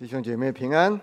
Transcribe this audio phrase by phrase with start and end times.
[0.00, 0.98] 弟兄姐妹平安。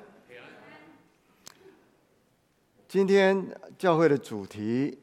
[2.88, 4.98] 今天教会的主题，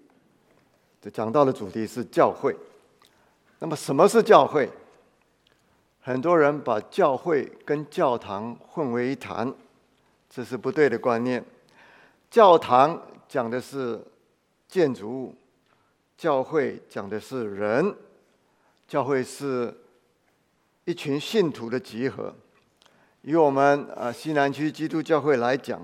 [1.01, 2.57] 这讲到的主题是教会。
[3.61, 4.69] 那么什么是教会？
[6.01, 9.55] 很多人把教会跟教堂混为一谈，
[10.29, 11.45] 这是不对的观念。
[12.29, 14.05] 教堂讲的是
[14.67, 15.35] 建筑物，
[16.19, 17.95] 教会讲的是人。
[18.89, 19.73] 教会是
[20.85, 22.35] 一群信徒的集合。
[23.27, 25.81] 以我们啊西南区基督教会来讲，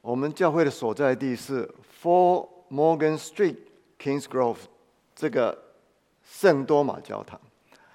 [0.00, 1.72] 我们教会的所在地是
[2.02, 3.54] Four Morgan Street,
[3.96, 4.56] Kingsgrove
[5.14, 5.56] 这个
[6.24, 7.40] 圣多玛教堂。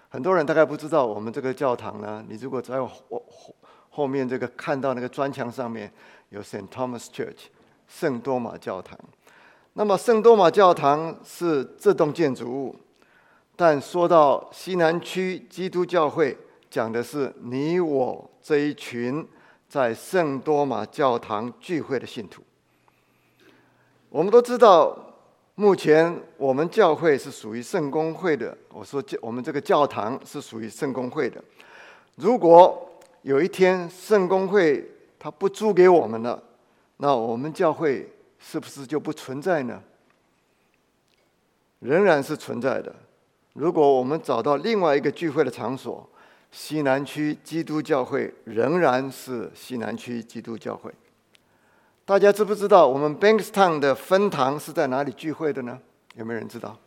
[0.08, 3.56] 很多人大概不知道，我们这个教堂呢，你如果在后后
[3.90, 5.92] 后面这个看到那个砖墙上面
[6.30, 7.48] 有 Saint Thomas Church
[7.86, 8.98] 圣多玛教堂。
[9.74, 12.76] 那么圣多玛教堂是这栋建筑物，
[13.58, 16.38] 但说到西南区基督教会，
[16.70, 18.32] 讲的是你我。
[18.50, 19.24] 这一群
[19.68, 22.42] 在圣多玛教堂聚会的信徒，
[24.10, 24.98] 我们都知道，
[25.54, 28.58] 目前我们教会是属于圣公会的。
[28.70, 31.40] 我说教我们这个教堂是属于圣公会的。
[32.16, 34.84] 如果有一天圣公会
[35.20, 36.42] 他不租给我们了，
[36.98, 39.80] 那我们教会是不是就不存在呢？
[41.78, 42.96] 仍然是存在的。
[43.54, 46.10] 如果我们找到另外一个聚会的场所，
[46.52, 50.92] 西南区基督教会仍然是西南区基督教会。
[52.06, 55.80] 大家知不知道我们 Bankstown 的分堂是在哪里聚会的呢？
[56.16, 56.78] 有没有人知道？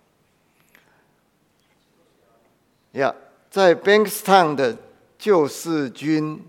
[2.92, 3.14] 呀，
[3.50, 4.76] 在 Bankstown 的
[5.16, 6.44] 救世军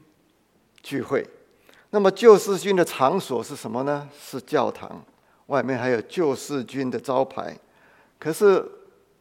[0.81, 1.27] 聚会。
[1.91, 4.09] 那么救世军的场所是什么呢？
[4.19, 5.05] 是教堂，
[5.45, 7.55] 外面还有救世军的招牌。
[8.17, 8.63] 可是。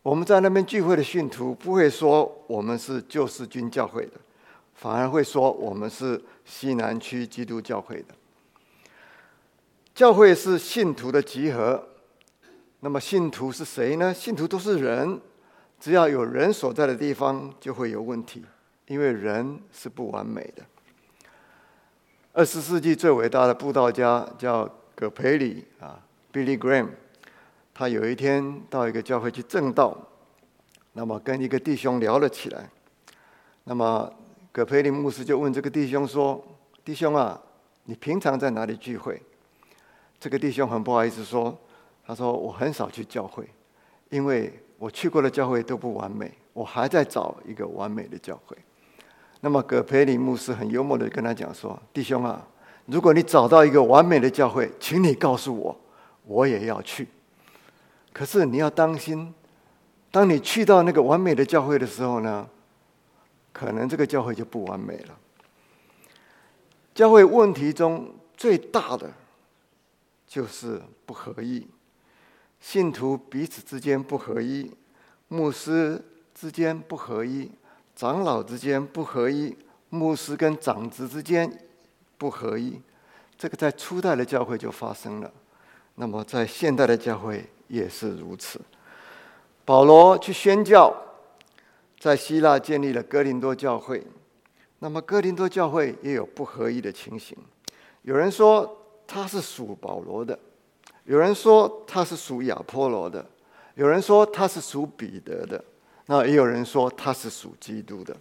[0.03, 4.13] 我们在那边聚会的信徒不会说我们是救世军教会的，
[4.75, 8.15] 反而会说我们是西南区基督教会的。
[9.95, 11.87] 教会是信徒的集合，
[12.81, 14.13] 那么信徒是谁呢？
[14.13, 15.21] 信徒都是人，
[15.79, 18.45] 只要有人所在的地方就会有问题，
[18.87, 20.65] 因为人是不完美的。
[22.33, 26.01] 二十世纪最伟大的布道家叫葛培里啊
[26.33, 26.89] ，Billy Graham。
[27.75, 29.97] 他有一天到一个教会去正道，
[30.93, 32.69] 那么跟一个弟兄聊了起来。
[33.65, 34.13] 那么
[34.53, 36.45] 葛培林牧师就问这个弟兄说
[36.85, 37.41] ：“弟兄啊，
[37.85, 39.21] 你平常在哪里聚会？”
[40.21, 41.57] 这个弟兄很不好意思说
[42.07, 43.49] ：“他说我很少去教会，
[44.11, 48.57] 因为我去过的教会都不完美，我还在找一个完美的教会。”
[49.41, 52.47] 那么葛培林牧师很幽默的跟他讲说：“弟兄啊，
[52.85, 55.81] 如果你找到一个完美的教会，请你告诉我，
[56.27, 57.09] 我也要去。”
[58.13, 59.33] 可是你要当心，
[60.11, 62.49] 当你去到那个完美的教会的时候呢，
[63.53, 65.19] 可能这个教会就不完美了。
[66.95, 69.11] 教会问题中最大的
[70.27, 71.67] 就是不合一，
[72.61, 74.71] 信徒彼此之间不合一，
[75.29, 77.51] 牧师之间不合一，
[77.97, 79.57] 长老之间不合一，
[79.89, 81.51] 牧师跟长子之间
[82.19, 82.79] 不合一。
[83.39, 85.33] 这个在初代的教会就发生了，
[85.95, 87.45] 那么在现代的教会。
[87.73, 88.61] 也是如此。
[89.65, 90.95] 保罗去宣教，
[91.99, 94.07] 在希腊建立了哥林多教会。
[94.81, 97.35] 那么哥林多教会也有不合一的情形。
[98.03, 100.39] 有人说他是属保罗的，
[101.05, 103.25] 有人说他是属亚波罗的，
[103.75, 105.65] 有人说他是属彼得的，
[106.05, 108.15] 那也有人说他是属基督的。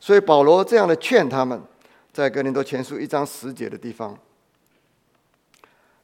[0.00, 1.62] 所以保罗这样的劝他们，
[2.10, 4.18] 在哥林多前书一章十节的地方，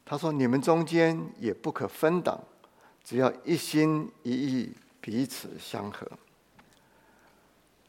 [0.04, 2.38] 他说：“你们中间也不可分党。”
[3.04, 6.06] 只要一心一意，彼此相合。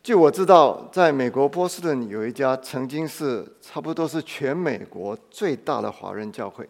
[0.03, 6.67] 据我知道，在美国波士顿有一家曾经是差不多是全美国最大的华人教会。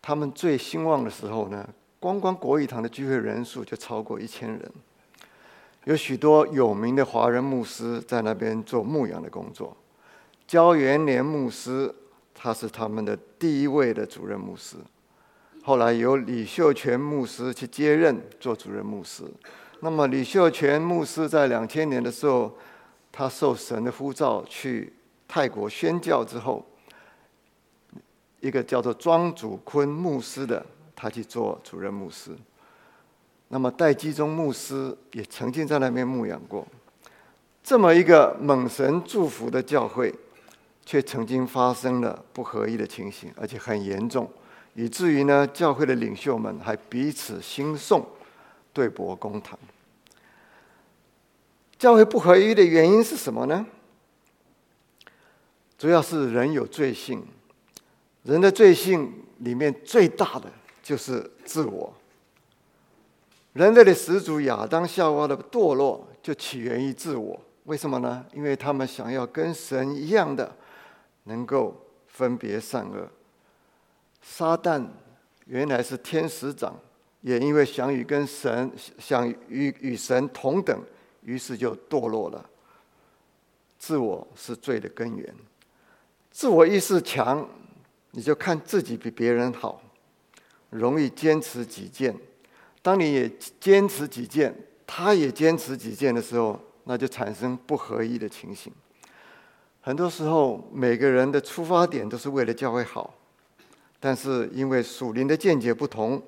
[0.00, 4.72] 他们最兴旺的时候呢，光光国语堂的聚会人数就超过一千人，
[5.84, 9.76] 有许多有名的华人牧师在那边做牧养的工作。
[10.46, 11.92] 焦元年牧师，
[12.40, 14.76] 他是他们的第一位的主任牧师。
[15.64, 19.24] 后来由李秀全牧师去接任做主任牧师。
[19.80, 22.56] 那么李秀全牧师在两千年的时候，
[23.10, 24.92] 他受神的呼召去
[25.26, 26.64] 泰国宣教之后，
[28.40, 30.64] 一个叫做庄祖坤牧师的，
[30.94, 32.30] 他去做主任牧师。
[33.48, 36.66] 那么戴基宗牧师也曾经在那边牧养过。
[37.64, 40.14] 这么一个蒙神祝福的教会，
[40.88, 44.26] 却曾经发生了不合一的情形，而且很严重。
[44.72, 48.02] 以至于呢，教会的领袖们还彼此兴讼，
[48.72, 49.58] 对簿公堂。
[51.78, 53.66] 教会不合一的原因是什么呢？
[55.76, 57.22] 主要是人有罪性，
[58.22, 60.50] 人的罪性里面最大的
[60.82, 61.92] 就是自我。
[63.52, 68.24] 人类的始祖亚当夏娃的堕落就起源于自我，为什么呢？
[68.32, 70.56] 因为他们想要跟神一样的，
[71.28, 71.76] 能够
[72.06, 73.08] 分别善恶。
[74.22, 74.84] 撒旦
[75.44, 76.74] 原来是天使长，
[77.20, 80.82] 也因为想与跟神想与与神同等，
[81.22, 82.50] 于是就堕落了。
[83.78, 85.32] 自我是罪的根源，
[86.30, 87.48] 自我意识强，
[88.10, 89.80] 你就看自己比别人好，
[90.70, 92.16] 容易坚持己见。
[92.82, 93.30] 当你也
[93.60, 94.54] 坚持己见，
[94.86, 98.72] 他也坚持己见的时候，那就产生不合一的情形。
[99.80, 103.14] 很多时候，每个人的出发点都是为了教会好，
[103.98, 106.22] 但是因为属灵的见解不同，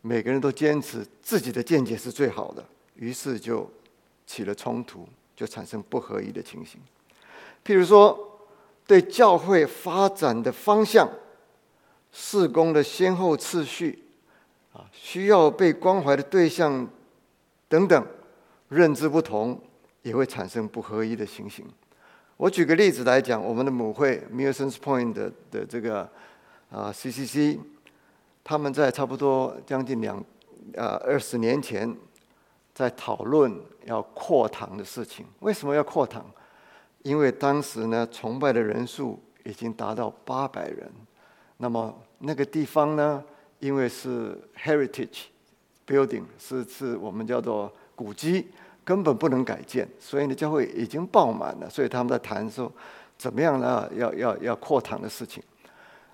[0.00, 3.68] 每个人都坚持自己的见解是最好的，于是就
[4.26, 6.80] 起了冲突，就产生不合一的情形。
[7.64, 8.38] 譬如说，
[8.86, 11.08] 对教会发展的方向、
[12.12, 13.98] 事工的先后次序。
[14.72, 16.88] 啊，需要被关怀的对象
[17.68, 18.06] 等等，
[18.70, 19.60] 认知不同，
[20.00, 21.66] 也会产生不合一的情形。
[22.42, 26.00] 我举个例子来讲，我们的母会 Milsons Point 的的这个
[26.72, 27.56] 啊 CCC，
[28.42, 30.18] 他们在差不多将近两
[30.76, 31.96] 啊二十年前，
[32.74, 35.24] 在讨论要扩堂的事情。
[35.38, 36.26] 为什么要扩堂？
[37.04, 40.90] 因为当时呢，崇拜的人数已经达到八百人，
[41.58, 43.22] 那么那个地方呢？
[43.60, 45.26] 因为是 heritage
[45.86, 48.48] building，是是我们叫做古迹，
[48.84, 51.68] 根本不能改建，所以呢，教会已经爆满了。
[51.70, 52.70] 所以他们在谈说，
[53.16, 53.88] 怎么样呢？
[53.96, 55.42] 要要要扩堂的事情。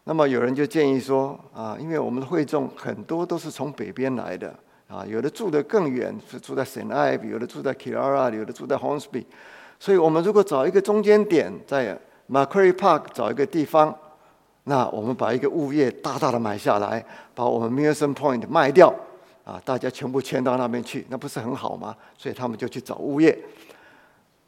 [0.05, 4.55] 那么有人就建议说，啊，因为我们的会众很多都是从北边来的，
[4.89, 9.25] 啊，有的住得更远，是住在 Saint Ive，有的住在 Kira，有的住在 Hornsby，
[9.79, 11.99] 所以我们如果找一个中间点，在
[12.31, 13.95] Macquarie Park 找一个地方。
[14.65, 17.03] 那我们把一个物业大大的买下来，
[17.35, 18.95] 把我们 Milson Point 卖掉，
[19.49, 21.97] 啊，大家全部迁到那边去，那不是很好吗？
[22.19, 23.37] 所以他们就去找物业。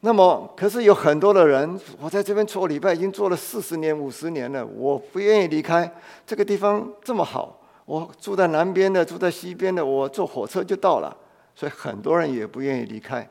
[0.00, 5.91] 那么，可是有很多的人，我在这边做礼拜已经做了四十年、五十年了，我不愿意离开
[6.26, 7.58] 这个地方这么好。
[7.87, 11.17] 我住在南边的，住在西边的，我坐火车就到了，
[11.55, 13.26] 所以很多人也不愿意离开。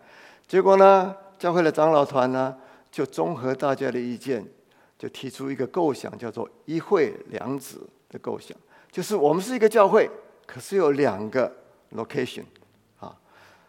[0.47, 2.55] 结果呢，教会的长老团呢，
[2.91, 4.43] 就综合大家的意见。
[4.99, 8.53] 就提出一个构想，叫做“一会两子”的构想，
[8.91, 10.09] 就是我们是一个教会，
[10.45, 11.49] 可是有两个
[11.91, 12.43] location
[12.99, 13.17] 啊。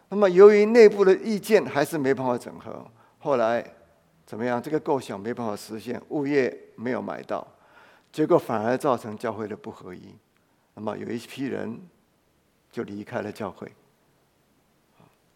[0.09, 2.85] 那么由于内部的意见还是没办法整合，
[3.19, 3.65] 后来
[4.25, 4.61] 怎么样？
[4.61, 7.45] 这个构想没办法实现，物业没有买到，
[8.11, 10.15] 结果反而造成教会的不合一。
[10.73, 11.79] 那么有一批人
[12.71, 13.69] 就离开了教会。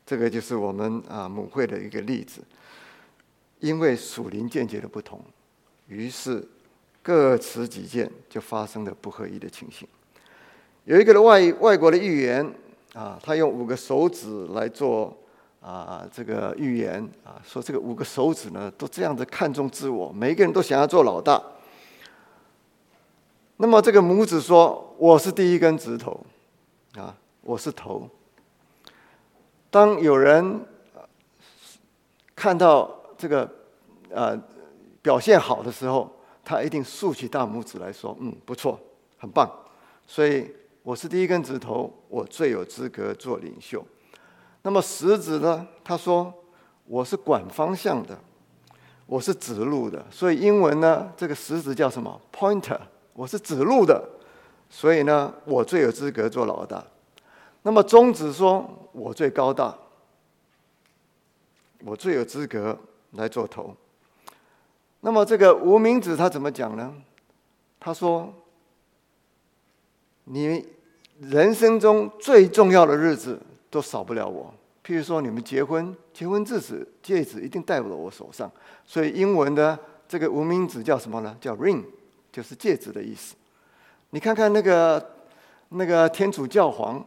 [0.05, 2.41] 这个就是我们啊母会的一个例子，
[3.59, 5.19] 因为属灵见解的不同。
[5.87, 6.47] 于是
[7.01, 9.87] 各持己见，就发生了不合一的情形。
[10.83, 12.53] 有一个的外外国的预言
[12.95, 15.15] 啊，他用五个手指来做
[15.61, 21.39] 啊这个预言啊，说这个五个手指呢都这样子看重自我，每一个人都想要做老大。
[23.57, 26.25] 那么这个拇指说：“我是第一根指头
[26.95, 28.09] 啊，我是头。”
[29.69, 30.61] 当有人
[32.35, 33.47] 看到这个
[34.11, 34.35] 啊。
[35.05, 36.11] 表现好的时候，
[36.43, 38.79] 他一定竖起大拇指来说：“嗯，不错，
[39.19, 39.47] 很棒。”
[40.07, 40.51] 所以
[40.85, 43.83] 我是第一根指头，我最有资格做领袖。
[44.61, 45.67] 那么食指呢？
[45.83, 46.31] 他说
[46.85, 48.15] ：“我是管方向的，
[49.07, 52.79] 我是指路的。”所以英文呢，这个食指叫什么？Pointer。
[53.13, 54.07] 我是指路的，
[54.69, 56.85] 所以呢，我最有资格做老大。
[57.63, 58.63] 那么中指说
[58.93, 59.75] ：“我最高大，
[61.83, 62.77] 我最有资格
[63.13, 63.75] 来做头。”
[65.01, 66.93] 那么这个无名指他怎么讲呢？
[67.79, 68.31] 他说
[70.25, 70.63] ：“你
[71.19, 74.53] 人生中最重要的日子都少不了我。
[74.85, 78.51] 譬如说你们结婚，结婚戒指戒指一定戴在我手上。
[78.85, 81.35] 所以英文的这个无名指叫什么呢？
[81.41, 81.83] 叫 ring，
[82.31, 83.35] 就是戒指的意思。
[84.11, 85.13] 你看看那个
[85.69, 87.03] 那个天主教皇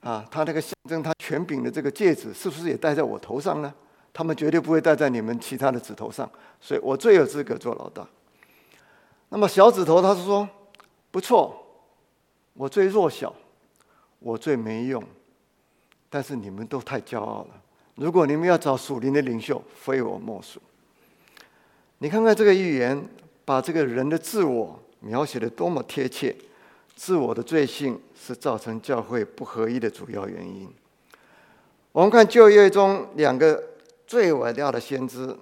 [0.00, 3.72] 啊，他那个象征他权柄的这个戒指，是不是也戴在我头上呢？”
[4.12, 6.28] 他们绝对不会戴在你们其他的指头上，
[6.60, 8.04] 所以我最有资格做老大。
[9.28, 10.46] 那么小指头，他是说
[11.12, 11.56] 不错，
[12.54, 13.32] 我最弱小，
[14.20, 15.02] 我最没用，
[16.08, 17.62] 但是你们都太骄傲了。
[17.96, 20.62] 如果你们要找属灵的领袖，非我莫属。
[21.98, 23.04] 你看看这个预言，
[23.44, 26.34] 把这个人的自我描写的多么贴切。
[26.94, 30.72] 自我的罪性是造成教会不合一的主要原因。
[31.90, 33.68] 我们看旧约中两个。
[34.10, 35.38] 最伟大的先知，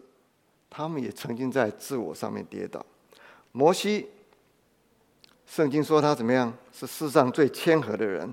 [0.69, 2.85] 他们也曾经在自我上面跌倒。
[3.51, 4.09] 摩西，
[5.47, 6.53] 圣经说他怎么样？
[6.71, 8.31] 是世上最谦和的人。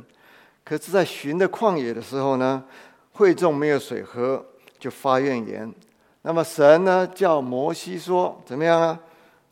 [0.66, 2.66] 可是，在寻的旷野的时候呢，
[3.14, 4.44] 会众没有水喝，
[4.80, 5.72] 就发怨言。
[6.24, 9.00] 那么神呢，叫摩西说：“怎么样啊？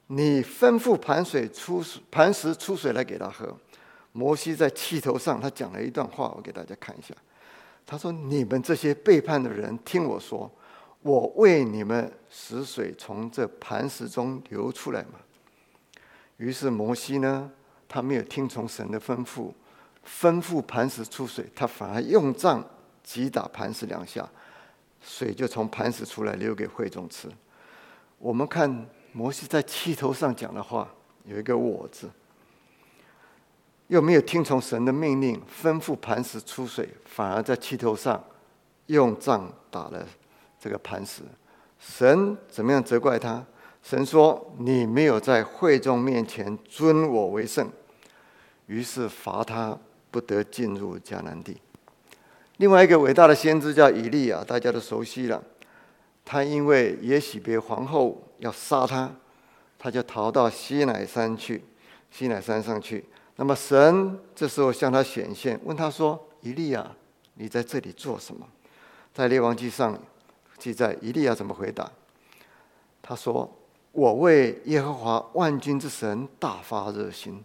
[0.08, 3.56] 你吩咐盘水出盘石出水来给他喝。”
[4.12, 7.14] 摩西在气头上，他讲了一段话，我给大家看一下。
[7.86, 10.52] 他说：“你们这些背叛的人，听我说，
[11.04, 15.20] 我为你们使水从这磐石中流出来嘛。”
[16.38, 17.52] 于是摩西呢，
[17.88, 19.52] 他没有听从神的吩咐。
[20.06, 22.64] 吩咐磐石出水，他反而用杖
[23.04, 24.28] 击打磐石两下，
[25.02, 27.28] 水就从磐石出来，留给会众吃。
[28.20, 30.90] 我们看摩西在气头上讲的话，
[31.26, 32.10] 有一个“我”字，
[33.88, 38.24] 又没有听从神的命令，吩咐磐石出水，反而在气头上
[38.88, 40.08] 用杖打了
[40.60, 41.22] 这个磐石。
[41.80, 43.46] 神怎么样责怪他？
[43.82, 47.70] 神说：“你没有在会众面前尊我为圣。”
[48.68, 49.78] 于是罚他。
[50.14, 51.58] 不得进入迦南地。
[52.58, 55.44] 另外一个伟大的先知叫以利亚，大家都熟悉了。
[56.24, 59.12] 他因为耶喜别皇后要杀他，
[59.80, 61.64] 他就逃到西乃山去，
[62.12, 63.04] 西乃山上去。
[63.38, 66.92] 那么神这时候向他显现，问他说：“以利亚，
[67.34, 68.48] 你在这里做什么？”
[69.16, 69.98] 在列王记上
[70.60, 71.92] 记载，以利亚怎么回答？
[73.02, 73.52] 他说
[73.92, 77.44] ：“我为耶和华万军之神大发热心。”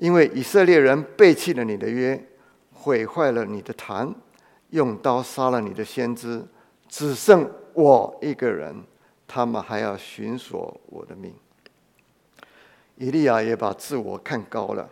[0.00, 2.18] 因为以色列人背弃了你的约，
[2.72, 4.10] 毁坏了你的坛，
[4.70, 6.42] 用刀杀了你的先知，
[6.88, 8.74] 只剩我一个人，
[9.28, 11.34] 他们还要寻索我的命。
[12.96, 14.88] 以利亚也把自我看高了，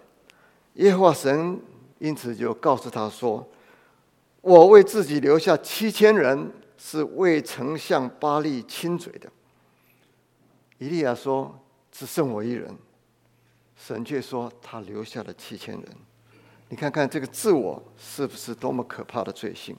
[0.75, 1.59] 耶和华神
[1.99, 3.49] 因此就告诉他说
[4.43, 9.31] ：“我为自己留下七千人，是未曾向巴利亲嘴的。”
[10.77, 11.59] 以利亚说
[11.91, 12.69] ：“只剩我一人。”
[13.79, 15.85] 神却说他留下了七千人，
[16.69, 19.75] 你看看这个自我是不是多么可怕的罪行？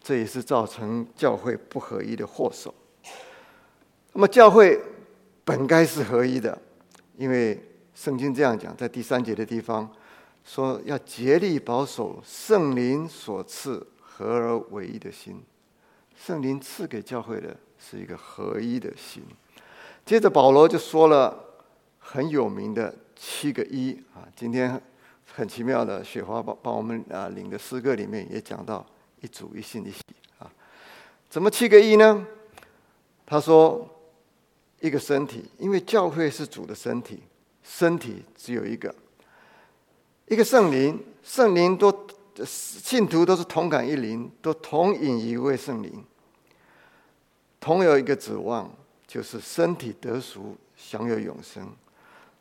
[0.00, 2.72] 这也是造成教会不合一的祸首。
[4.12, 4.80] 那么教会
[5.44, 6.56] 本该是合一的，
[7.16, 7.60] 因为
[7.94, 9.90] 圣经这样讲，在第三节的地方
[10.44, 15.42] 说要竭力保守圣灵所赐合而为一的心。
[16.16, 19.24] 圣灵赐给教会的是一个合一的心。
[20.06, 21.44] 接着保罗就说了
[21.98, 22.94] 很有名的。
[23.26, 24.28] 七个一啊！
[24.36, 24.78] 今天
[25.32, 28.84] 很奇妙的，雪花帮帮我们啊领的诗歌里面也讲到
[29.22, 30.02] 一主一信一喜
[30.38, 30.50] 啊。
[31.30, 32.26] 怎么七个一呢？
[33.24, 33.88] 他说
[34.80, 37.22] 一个身体，因为教会是主的身体，
[37.62, 38.94] 身体只有一个，
[40.28, 42.06] 一个圣灵，圣灵都
[42.44, 46.04] 信徒都是同感一灵，都同饮一位圣灵，
[47.58, 48.70] 同有一个指望，
[49.06, 51.66] 就是身体得赎，享有永生。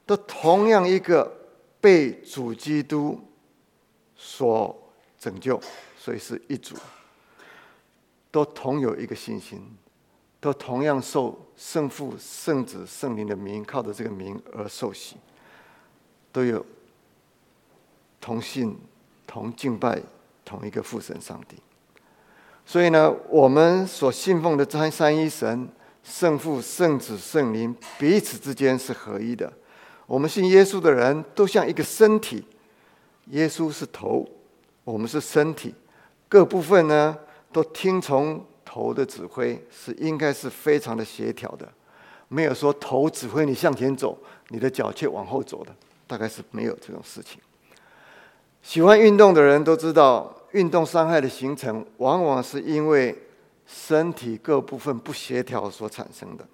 [0.05, 1.31] 都同样一个
[1.79, 3.19] 被主基督
[4.15, 5.59] 所拯救，
[5.97, 6.75] 所以是一组，
[8.31, 9.61] 都同有一个信心，
[10.39, 15.15] 都同样受圣父、圣子、圣灵的名，靠着这个名而受洗，
[16.31, 16.65] 都有
[18.19, 18.77] 同信、
[19.25, 20.01] 同敬拜
[20.43, 21.57] 同一个父神上帝。
[22.65, 25.67] 所以呢，我们所信奉的三三一神、
[26.03, 29.51] 圣父、圣子、圣灵彼此之间是合一的。
[30.13, 32.45] 我们信耶稣的人都像一个身体，
[33.31, 34.23] 耶稣是头，
[34.83, 35.73] 我们是身体，
[36.29, 37.17] 各部分呢
[37.51, 41.67] 都听从头的指挥，是应该是非常的协调的，
[42.27, 44.15] 没有说头指挥你向前走，
[44.49, 47.39] 你的脚却往后走的，大概是没有这种事情。
[48.61, 53.17] 喜欢运动的人都知道，运动伤害的形成往往是因为
[53.65, 56.45] 身体各部分不协调所产生的。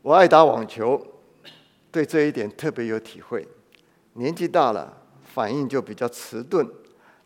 [0.00, 1.06] 我爱打网球。
[1.90, 3.46] 对这一点特别有体会，
[4.14, 4.92] 年纪大了，
[5.22, 6.68] 反应就比较迟钝。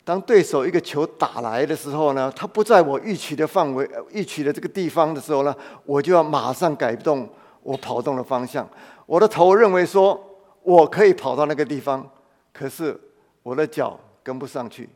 [0.04, 5.54] 当对手一个球打来的时候呢，他不在我预期的范围、预期的这个地方的时候呢，
[5.84, 7.28] 我就要马上改动
[7.62, 8.68] 我跑动的方向。
[9.06, 10.20] 我的头认为说
[10.62, 12.08] 我可以跑到那个地方，
[12.52, 12.98] 可是
[13.42, 14.88] 我的脚跟不上去，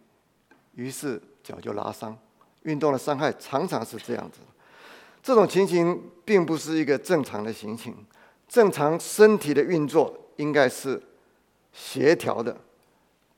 [0.75, 2.16] 于是脚就拉伤。
[2.62, 4.40] 运动的伤害常常是这样子，
[5.23, 7.94] 这种情形并不是一个正常的情形。
[8.49, 11.03] 正常身体的运作应该是
[11.73, 12.57] 协调的，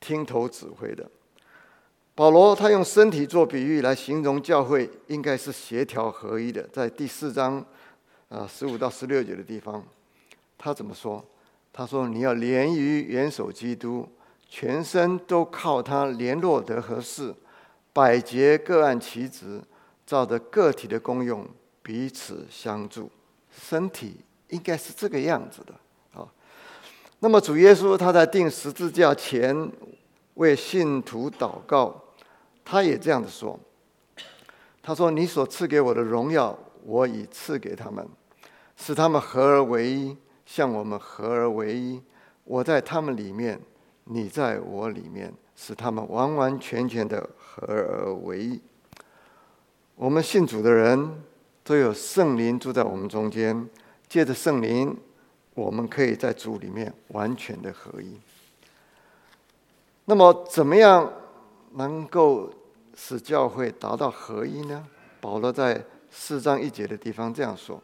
[0.00, 1.08] 听头指挥的。
[2.14, 6.62] 保罗他用身体做比喻来形容教会，应该是协调合一的。
[6.72, 7.64] 在第四章
[8.28, 9.84] 啊十五到十六节的地方，
[10.56, 11.24] 他怎么说？
[11.72, 14.08] 他说：“你要连于元首基督，
[14.48, 17.32] 全身都靠他联络得合适，
[17.92, 19.62] 百节各按其职，
[20.04, 21.46] 照着个体的功用
[21.82, 23.08] 彼此相助。”
[23.52, 24.16] 身体
[24.48, 25.74] 应该是这个样子的
[26.18, 26.26] 啊。
[27.20, 29.70] 那么主耶稣他在钉十字架前
[30.34, 32.02] 为信徒祷告，
[32.64, 33.58] 他也这样子说
[34.82, 38.06] ：“他说，你所赐给我的荣耀，我已赐给他们，
[38.76, 42.00] 使他们合而为一，像我们合而为一。
[42.44, 43.60] 我在他们里面，
[44.04, 48.60] 你在我里面，使他们完完全全的合而为一。
[49.94, 51.22] 我们信主的人。”
[51.64, 53.68] 都有圣灵住在我们中间，
[54.08, 54.96] 借着圣灵，
[55.54, 58.18] 我们可以在主里面完全的合一。
[60.06, 61.12] 那么，怎么样
[61.74, 62.50] 能够
[62.96, 64.86] 使教会达到合一呢？
[65.20, 67.82] 保罗在四章一节的地方这样说：“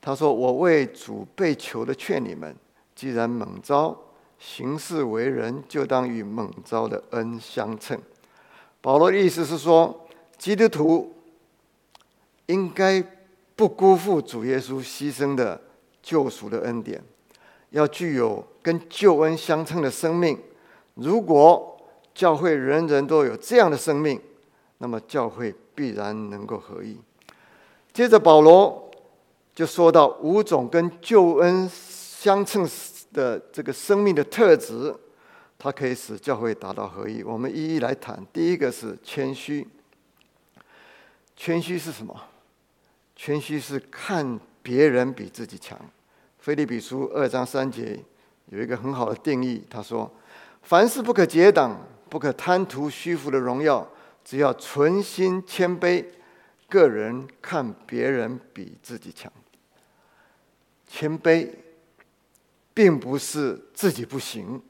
[0.00, 2.54] 他说，我为主被求的劝你们，
[2.94, 3.96] 既然猛招
[4.38, 7.98] 行事为人，就当与猛招的恩相称。”
[8.82, 10.06] 保罗的意思是说，
[10.38, 11.12] 基督徒。
[12.48, 13.02] 应该
[13.56, 15.60] 不辜负主耶稣牺牲的
[16.02, 17.02] 救赎的恩典，
[17.70, 20.38] 要具有跟救恩相称的生命。
[20.94, 21.76] 如果
[22.14, 24.20] 教会人人都有这样的生命，
[24.78, 26.98] 那么教会必然能够合一。
[27.92, 28.90] 接着保罗
[29.54, 32.68] 就说到五种跟救恩相称
[33.14, 34.94] 的这个生命的特质，
[35.58, 37.22] 它可以使教会达到合一。
[37.22, 38.22] 我们一一来谈。
[38.34, 39.66] 第一个是谦虚，
[41.34, 42.14] 谦虚是什么？
[43.16, 45.76] 谦虚是看别人比自己强。
[46.38, 47.98] 菲利比书二章三节
[48.50, 50.08] 有一个很好的定义，他说
[50.62, 53.88] ：“凡事不可结党，不可贪图虚浮的荣耀，
[54.22, 56.04] 只要存心谦卑，
[56.68, 59.32] 个人看别人比自己强。
[60.86, 61.48] 谦卑，
[62.72, 64.62] 并不是自己不行，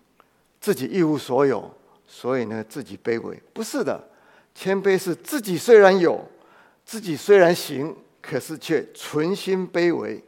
[0.61, 1.71] 自己一无所有，
[2.07, 3.39] 所以呢自己卑微。
[3.53, 4.09] 不是的，
[4.55, 6.25] 谦卑是自己虽然有，
[6.87, 7.95] 自己虽然行。”
[8.29, 10.21] 可是却存心卑微，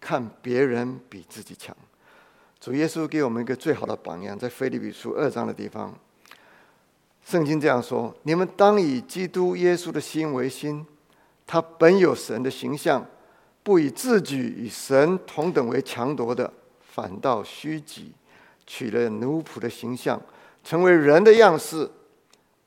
[0.00, 1.76] 看别人比自己强。
[2.58, 5.94] 主耶稣给我们一个最好的榜样，在腓立比书二章的地方，
[7.22, 10.86] 圣经这样说：“你们当以基督耶稣的心为心，
[11.46, 13.06] 他本有神的形象，
[13.62, 18.12] 不以自己与神同等为强夺的，反倒虚己，
[18.66, 20.18] 取了奴仆的形象，
[20.64, 21.90] 成为人的样式。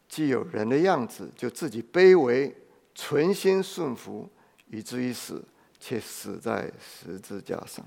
[0.07, 2.55] 既有人的样子，就自己卑微，
[2.93, 4.29] 存心顺服。”
[4.69, 5.43] 以至于死，
[5.79, 7.85] 却死在十字架上。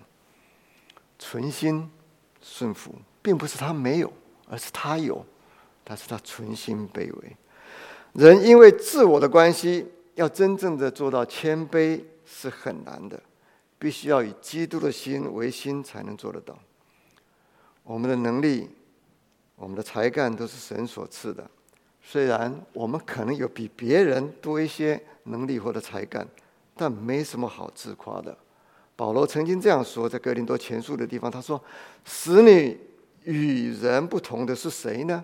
[1.19, 1.91] 存心
[2.41, 4.13] 顺服，并不是他没有，
[4.49, 5.25] 而是他有，
[5.85, 7.37] 但是他存心卑微。
[8.15, 13.23] 人因为自我的关系，要真正的做到谦卑是很难的，
[13.79, 16.59] 必须要以基督的心为心，才能做得到。
[17.83, 18.69] 我们的能力，
[19.57, 21.49] 我们的才干都是神所赐的，
[22.03, 26.27] 虽然我们可能有比别人多一些能力或者才干。
[26.81, 28.35] 但没什么好自夸的。
[28.97, 31.63] 保罗曾经这样说，在哥林多前书的地方，他说
[32.07, 32.75] ：“使你
[33.25, 35.23] 与人不同的是谁呢？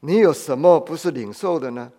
[0.00, 1.92] 你有什么不是领受的呢？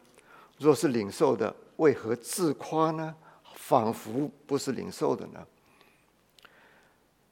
[0.57, 3.15] 若是领受的，为何自夸呢？
[3.53, 5.39] 仿佛不是领受的呢？”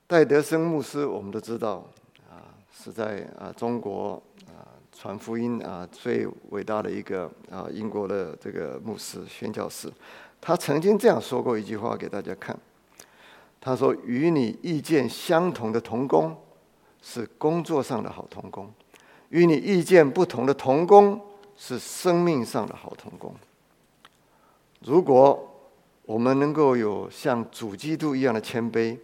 [0.08, 1.86] 戴德生牧师，我们都知道
[2.32, 9.92] 啊，是在啊中国啊传福音啊最伟大的一个啊英国的这个牧师宣教士。
[10.46, 12.54] 他曾经这样说过一句话给大家看，
[13.62, 16.36] 他说：“与你意见相同的同工
[17.02, 18.70] 是工作上的好同工，
[19.30, 21.18] 与你意见不同的同工
[21.56, 23.34] 是生命上的好同工。
[24.82, 25.50] 如果
[26.06, 28.98] 我们能够有像主基督一样的谦卑，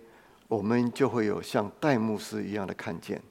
[0.50, 3.22] 我们就会有像戴牧师一样的看见，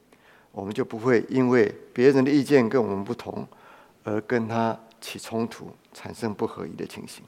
[0.51, 3.47] 我们就不会因为别人的意见跟我们不同
[4.03, 7.23] 而跟他起冲突，产生不合一的情形。”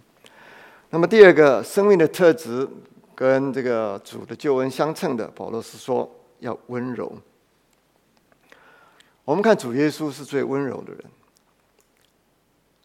[0.93, 2.69] 那么第二个生命的特质
[3.15, 7.17] 跟这个主的救恩相称的，保罗是说要温柔。
[9.25, 11.05] 我们看主耶稣是最温柔的人，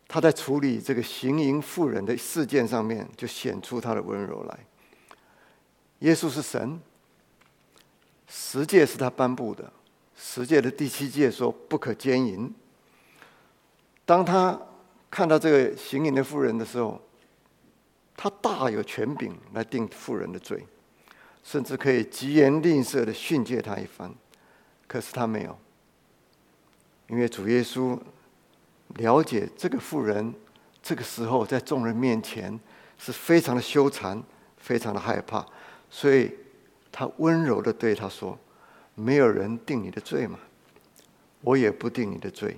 [0.08, 4.60] 他在处理这个行淫妇人的事件上面就显出他的温柔来。
[6.00, 6.80] 耶稣是神，
[8.28, 9.74] 十诫是他颁布的，
[10.16, 12.54] 十诫的第七诫说不可奸淫。
[14.06, 14.60] 当他
[15.10, 17.02] 看到这个行淫的妇人的时候，
[18.18, 20.66] 他大有权柄来定妇人的罪，
[21.44, 24.14] 甚至可以疾言吝啬的训诫他一番。
[24.88, 25.58] 可是他没有，
[27.10, 28.00] 因为主耶稣
[28.96, 30.34] 了解这个妇人
[30.82, 32.58] 这个时候在众人面前
[32.98, 34.22] 是非常的羞惭，
[34.58, 35.46] 非常的害怕，
[35.90, 36.32] 所以
[36.92, 38.38] 他温柔的对他说
[38.96, 40.40] ：“没有人定你的罪嘛，
[41.42, 42.56] 我也不定你的罪，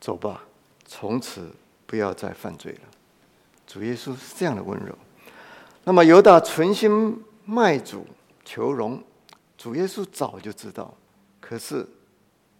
[0.00, 0.44] 走吧，
[0.86, 1.54] 从此
[1.86, 2.80] 不要再犯罪了。”
[3.68, 4.96] 主耶稣是这样的温柔，
[5.84, 8.06] 那么犹大存心卖主
[8.42, 9.04] 求荣，
[9.58, 10.94] 主耶稣早就知道，
[11.38, 11.86] 可是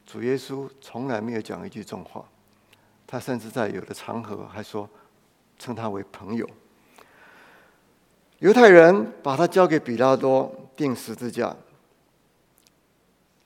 [0.04, 2.22] 主耶稣从来没有讲一句重话，
[3.06, 4.86] 他甚至在有的场合还说
[5.58, 6.46] 称他为朋友。
[8.40, 11.56] 犹太人把他交给比拉多钉十字架，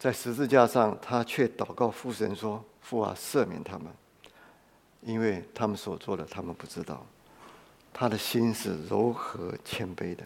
[0.00, 3.86] 在十字架上，他却祷告父神说：“父啊，赦免他们，
[5.02, 7.06] 因为他们所做的，他们不知道。”
[7.92, 10.24] 他的心是柔和谦卑的。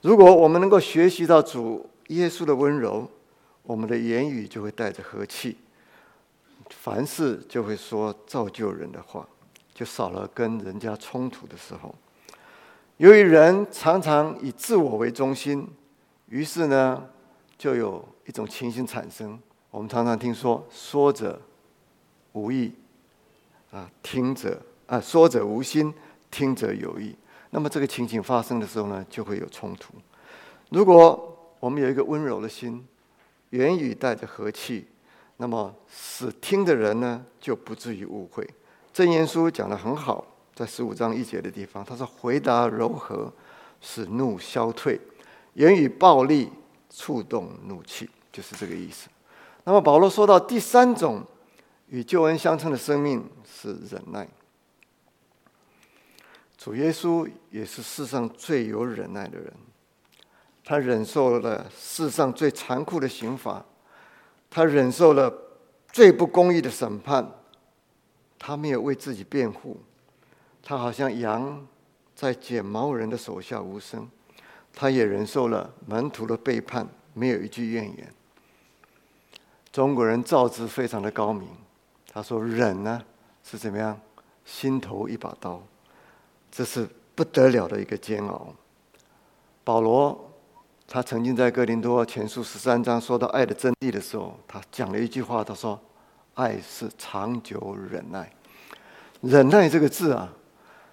[0.00, 3.08] 如果我们能够学习到主耶稣的温柔，
[3.62, 5.56] 我们的言语就会带着和气，
[6.70, 9.24] 凡事就会说造就人的话，
[9.72, 11.94] 就少了跟人家冲突的时候。
[12.96, 15.68] 由于人常常以自我为中心，
[16.28, 17.08] 于是呢，
[17.56, 19.38] 就有一种情形产生。
[19.70, 21.40] 我们常常听说“说者
[22.32, 22.72] 无意”，
[23.70, 25.94] 啊，听者啊，说者无心。
[26.32, 27.14] 听者有意，
[27.50, 29.92] 那么这个情景发生的时候呢，就会有冲突。
[30.70, 32.84] 如果我们有一个温柔的心，
[33.50, 34.88] 言语带着和气，
[35.36, 38.48] 那么使听的人呢，就不至于误会。
[38.92, 43.32] 正言书讲的很好，在十五章一节的地方，他说：“回答柔和，
[43.80, 44.98] 使怒消退；
[45.54, 46.50] 言语暴力，
[46.90, 49.08] 触动怒气。”就是这个意思。
[49.64, 51.22] 那么保罗说到第三种
[51.88, 54.26] 与救恩相称的生命是忍耐。
[56.62, 59.52] 主耶稣也是世上最有忍耐的人，
[60.64, 63.64] 他忍受了世上最残酷的刑罚，
[64.48, 65.34] 他忍受了
[65.90, 67.28] 最不公义的审判，
[68.38, 69.80] 他没有为自己辩护，
[70.62, 71.66] 他好像羊
[72.14, 74.08] 在剪毛人的手下无声，
[74.72, 78.14] 他也忍受了门徒的背叛，没有一句怨言。
[79.72, 81.48] 中国人造字非常的高明，
[82.12, 83.02] 他说忍呢
[83.42, 84.00] 是怎么样，
[84.44, 85.60] 心头一把刀。
[86.52, 88.54] 这是不得了的一个煎熬。
[89.64, 90.30] 保罗
[90.86, 95.80] 他曾经在哥林多前书十三章说到爱的真谛的时候，他讲了一句话，他说
[96.34, 98.30] ：“爱是长久忍耐。”
[99.22, 100.30] 忍耐这个字啊，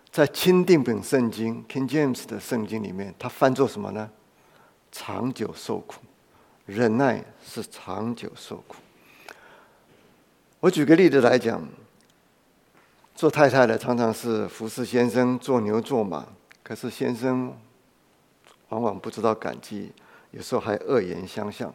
[0.10, 4.10] 在钦定本圣经 （King James） 的圣经里面，它翻作什么呢？
[4.94, 6.00] 长久受苦。
[6.66, 8.78] 忍耐是长久受苦。
[10.62, 11.62] 我举个例子来讲。
[13.20, 16.26] 做太太的常常是服侍先生做牛做马，
[16.64, 17.54] 可是先生
[18.70, 19.92] 往往不知道感激，
[20.32, 21.70] 有时候还恶言相向。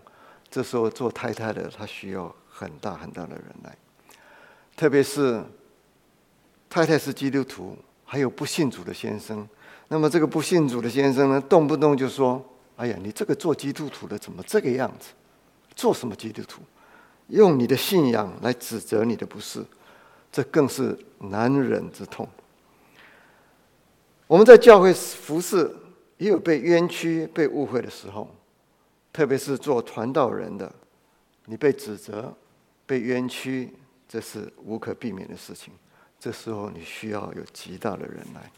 [0.50, 3.76] 这时候做太太的她需要很大很大的忍耐，
[4.74, 5.44] 特别是
[6.70, 7.76] 太太是基督徒，
[8.06, 9.46] 还有不信主的先生。
[9.88, 12.42] 那么这个不信主的先生呢，动不动就说
[12.76, 15.10] ：“哎呀，你这个做基督徒的怎么这个样子？
[15.76, 16.62] 做什么基督徒？
[17.28, 19.62] 用你的信仰来指责你的不是。”
[20.34, 22.28] 这更是难忍之痛。
[24.26, 25.70] 我们在教会服侍，
[26.16, 28.28] 也有被冤屈、被误会的时候，
[29.12, 30.68] 特别是做传道人的，
[31.44, 32.34] 你被指责、
[32.84, 33.72] 被冤屈，
[34.08, 35.72] 这是无可避免的事情。
[36.18, 38.50] 这时候你需要有极大的忍耐。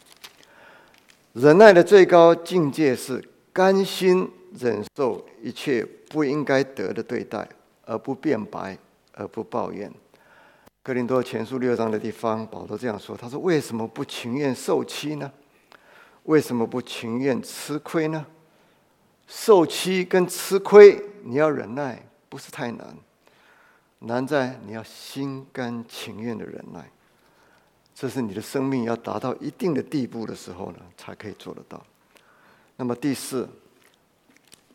[1.34, 4.26] 忍耐的最高境界是甘心
[4.58, 7.46] 忍受一切不应该得的对待，
[7.84, 8.78] 而不辩白，
[9.12, 9.92] 而不抱怨。
[10.86, 15.28] 格林多前书六章的地方，保罗这样说：“他说，为什么不情愿受欺呢？
[16.22, 18.24] 为什么不情愿吃亏呢？
[19.26, 22.96] 受欺跟吃亏，你要忍耐，不是太难，
[23.98, 26.88] 难在你要心甘情愿的忍耐。
[27.92, 31.84] 这是你的生命要达到一定的地步的时候呢，才可以做得到。
[32.76, 33.48] 那么第四，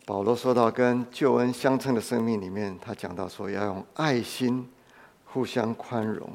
[0.06, 4.70] 保罗说到跟救恩相称的生命里面，他讲到说要用爱心。”
[5.34, 6.30] 互相宽容。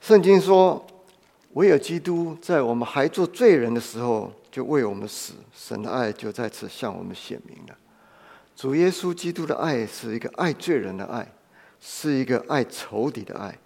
[0.00, 0.84] 圣经说
[1.54, 7.76] ：“唯有基督在我们还做罪人的时候，就为我们死，神的爱就在此向我们显明了。”
[8.56, 11.26] 主耶稣基督的爱是一个爱罪人的爱，
[11.80, 13.56] 是一个爱仇敌的爱。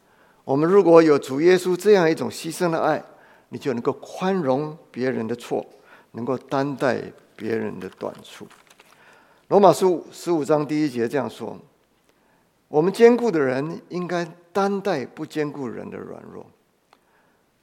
[0.44, 3.02] 我们如果有主耶稣这样一种牺牲的爱，
[3.48, 5.64] 你就能够宽容别人的错，
[6.12, 7.02] 能够担待
[7.34, 8.46] 别人的短处。
[9.48, 11.58] 罗马书十五章第一节这样说
[12.68, 16.46] ：“我们坚固的人应该。”担待不兼顾人的软弱，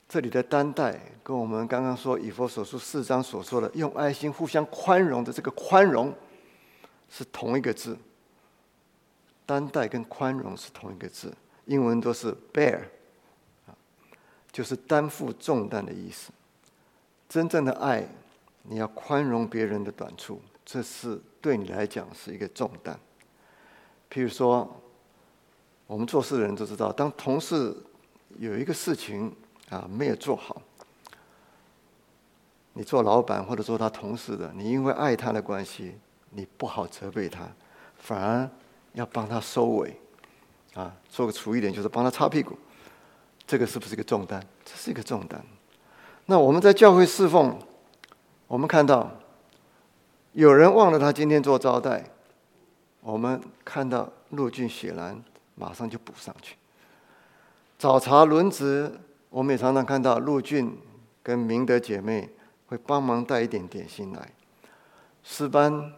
[0.08, 6.13] 这里的担待跟我们刚刚说以佛所述四章所说的用爱心互相宽容的这个宽容
[7.10, 7.97] 是同一个字。
[9.43, 12.82] 担待跟宽容是同一个字，英文都是 bear，
[14.51, 16.32] 就是担负重担的意思。
[17.27, 18.08] 真正的爱，
[18.62, 22.95] 你要宽容别人的短处，这是对你来讲是一个重担。
[24.12, 24.79] 譬如说。
[25.88, 27.76] 我们做事的人都知道，当同事
[28.39, 29.32] 有一个事情
[29.69, 30.62] 啊没有做好，
[32.74, 35.96] 你做老板或者做他同事的，你因为爱他的关系，
[36.32, 37.48] 你不好责备他，
[37.98, 38.50] 反而
[38.93, 40.00] 要帮他收尾，
[40.74, 42.58] 啊，做个粗一点就是帮他擦屁股，
[43.46, 44.41] 这个是不是一个重担？
[44.65, 45.43] 这是一个重担。
[46.26, 47.60] 那我们在教会侍奉，
[48.48, 49.12] 我们看到
[50.32, 52.10] 有人忘了他今天做招待，
[53.02, 55.22] 我们看到陆俊雪兰
[55.56, 56.56] 马上就补上去。
[57.78, 58.92] 早茶轮值，
[59.30, 60.78] 我们也常常看到陆俊
[61.22, 62.30] 跟明德姐妹。
[62.66, 64.32] 会帮忙带一点点心来。
[65.22, 65.94] 诗班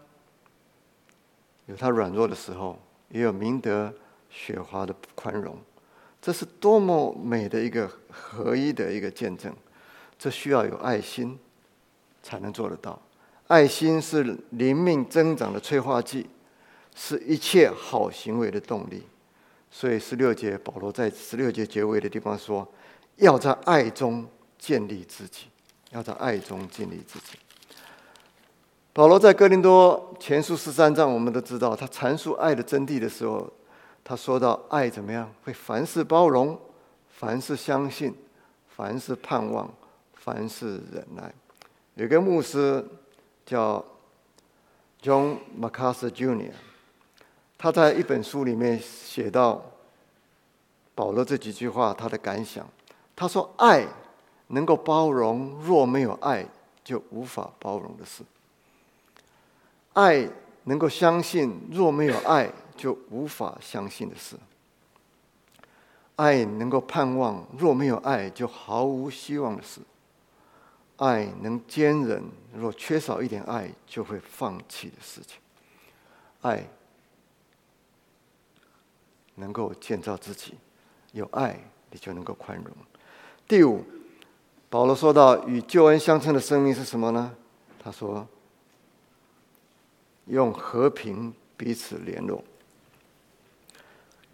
[1.68, 3.94] 有他软弱的时候，也有明德
[4.30, 5.58] 雪华的宽容，
[6.22, 9.56] 这是多么美的一个合一的一个见证。
[10.20, 11.39] 这需要有爱心
[12.22, 13.02] 才能做得到。
[13.48, 16.28] 爱心是灵命增长的催化剂，
[16.94, 19.04] 是一切好行为的动力。
[19.78, 22.66] 所以十六节保罗在十六节结尾的地方说
[23.20, 24.26] ：“要在爱中
[24.58, 25.48] 建立自己。”
[25.92, 27.38] 要在爱中建立自己。
[28.94, 33.52] 保罗在哥林多前书十三章，我们都知道，他阐述爱的真谛的时候，
[34.02, 35.30] 他说到爱怎么样？
[35.44, 36.58] 会凡事包容，
[37.10, 38.16] 凡事相信，
[38.78, 39.70] 凡事盼望，
[40.14, 41.34] 凡事忍耐。
[41.96, 42.86] 有个牧师
[43.46, 43.84] 叫
[45.02, 46.52] John MacArthur Jr.，
[47.65, 49.60] 他在一本书里面写到
[50.93, 52.63] 保罗这几句话，他的感想。
[53.15, 53.88] 他说：“爱。”
[54.49, 56.45] 能够包容，若没有爱，
[56.84, 58.23] 就无法包容的事；
[59.93, 60.30] 爱
[60.65, 64.36] 能够相信，若没有爱，就无法相信的事；
[66.17, 69.82] 爱能够盼望，若没有爱，就毫无希望的事；
[70.97, 72.23] 爱能坚忍，
[72.56, 75.39] 若缺少一点爱，就会放弃的事情；
[76.41, 76.63] 爱
[79.36, 80.56] 能够建造自己，
[81.12, 81.60] 有爱，
[81.91, 82.65] 你就能够宽容。
[83.48, 83.84] 第五。
[84.67, 87.34] 保罗说到与救恩相称的生命是什么呢？
[87.82, 88.28] 他说
[90.26, 92.43] ：“用和平彼此联络。”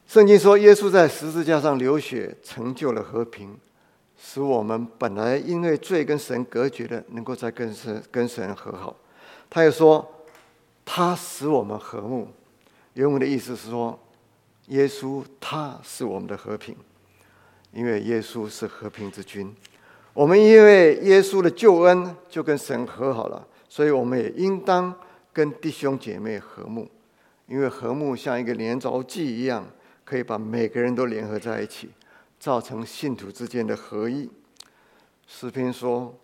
[0.08, 3.56] 圣经说，耶稣在十字架上流血，成就了和平，
[4.18, 8.96] 使我们本来因为罪跟神隔绝的，能够在跟神跟神和好。
[9.48, 10.12] 他又说
[10.84, 12.28] ：“他使我们和睦。”
[12.96, 14.00] 原文的意思是说，
[14.72, 16.74] 耶稣他是我们的和平，
[17.74, 19.54] 因为耶稣是和平之君。
[20.14, 24.98] 我们因为耶稣的救恩就跟神和好了，所以我们也应当
[25.34, 26.90] 跟弟兄姐妹和睦，
[27.48, 29.66] 因为和睦像一个连着剂一样，
[30.06, 31.90] 可以把每个人都联合在一起，
[32.40, 34.30] 造成信徒之间的合一。
[35.28, 36.18] 诗篇说：“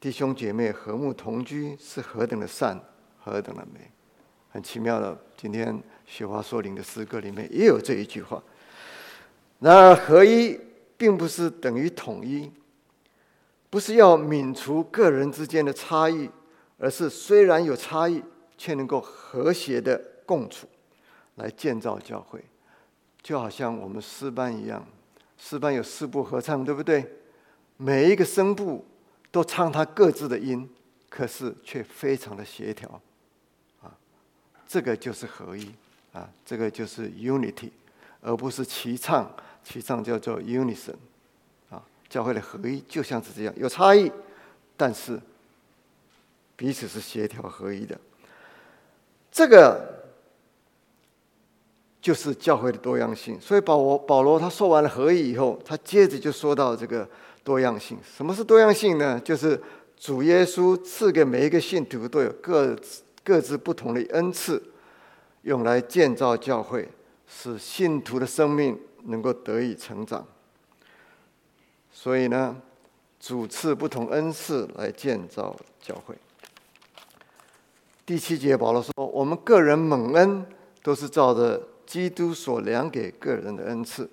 [0.00, 2.80] 弟兄姐妹和睦同居是何等的善，
[3.20, 3.90] 何等的美。”
[4.48, 5.78] 很奇妙的，今天
[6.12, 8.42] 雪花说林的诗歌里面也有这一句话。
[9.60, 10.60] 然而，合一
[10.98, 12.52] 并不是等于统一。
[13.70, 16.28] 不是要泯除个人之间的差异，
[16.76, 18.22] 而是虽然有差异，
[18.58, 20.68] 却能够和谐的共处，
[21.36, 22.44] 来建造教会。
[23.22, 24.86] 就好像我们诗班一样，
[25.38, 27.10] 诗班有四部合唱，对不对？
[27.78, 28.84] 每一个声部
[29.30, 30.68] 都唱它各自的音，
[31.08, 33.00] 可是却非常的协调，
[33.80, 33.96] 啊，
[34.68, 35.72] 这个就是合一
[36.12, 37.70] 啊，这个就是 unity，
[38.20, 39.30] 而不是齐唱，
[39.64, 40.94] 齐唱叫做 unison。
[41.70, 44.12] 啊教会的合一就像是这样，有差异，
[44.76, 45.18] 但是
[46.54, 47.98] 彼此是协调合一的。
[49.30, 50.04] 这个
[52.02, 53.40] 就是教会的多样性。
[53.40, 57.08] 所以保罗保罗他说完了合一以后，他接着就说到这个
[57.42, 57.96] 多样性。
[58.14, 59.18] 什么是多样性呢？
[59.20, 59.58] 就是
[59.98, 62.76] 主耶稣赐给每一个信徒都有各
[63.24, 64.62] 各自不同的恩赐，
[65.42, 66.88] 用来建造教会，
[67.26, 70.26] 使信徒的生命能够得以成长。
[71.92, 72.56] 所以呢，
[73.20, 76.16] 主赐不同恩赐来建造教会。
[78.04, 80.44] 第七节，保罗说：“我们个人蒙恩，
[80.82, 84.10] 都是照着基督所量给个人的恩赐。”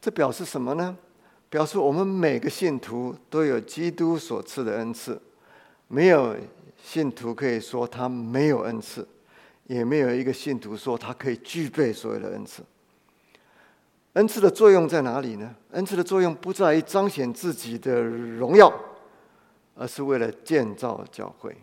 [0.00, 0.96] 这表示什么呢？
[1.48, 5.20] 表示我们每个信徒都有基督所赐的恩赐，
[5.88, 6.36] 没有
[6.82, 9.06] 信徒可以说他没有恩赐，
[9.66, 12.62] 也没有一个信徒说他可以具备所有的恩赐。
[14.14, 15.54] 恩赐的作用在哪里呢？
[15.72, 18.72] 恩赐的作用不在于彰显自己的荣耀，
[19.74, 21.56] 而是为了建造教会。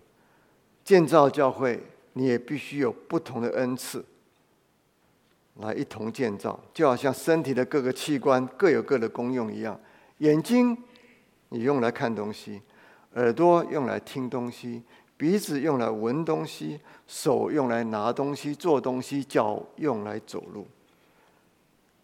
[0.84, 1.82] 建造教会，
[2.14, 4.04] 你也必须有不同的恩赐
[5.60, 9.80] 来一同建造，就好像身体的各个器官各有各的功用一样。
[10.18, 10.78] 眼睛
[11.50, 12.62] 你用来看东西，
[13.14, 14.84] 耳朵用来听东西，
[15.22, 20.66] 鼻子用来闻东西，手用来拿东西、做东西，脚用来走路。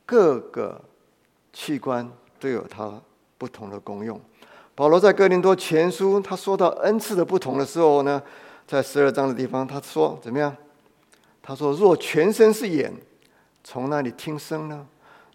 [0.06, 0.80] 各个
[1.52, 2.08] 器官
[2.40, 3.02] 都有它
[3.40, 4.22] 不同的功用，
[4.76, 8.22] 保罗在哥林多前书，他说到恩赐的不同的时候呢，
[8.68, 10.56] 在十二章的地方，他说怎么样？
[11.42, 12.94] 他说：“若全身是眼，
[13.64, 14.86] 从哪里听声呢？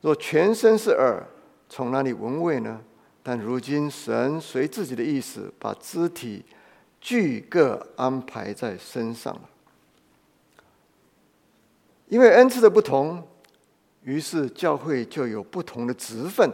[0.02, 1.20] 若全身是耳，
[1.68, 2.80] 从哪里闻味呢？
[3.24, 6.44] 但如今神随自己的意思，把肢体
[7.02, 9.42] 俱各安排在身上了。
[12.08, 13.28] 因为恩赐的不同，
[14.02, 16.50] 于是教会就有不同的职分。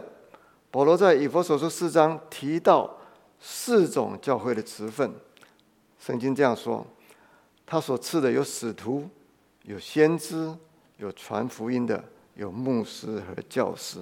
[0.69, 2.97] 保罗在以弗所书四章提到
[3.39, 5.13] 四种教会的职分。
[5.97, 6.85] 圣经这样说：
[7.65, 9.07] 他所赐的有使徒。”
[9.63, 10.51] 有先知，
[10.97, 13.99] 有传福音的，有牧师和教师。